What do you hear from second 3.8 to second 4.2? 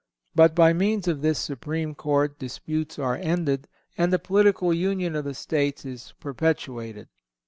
and the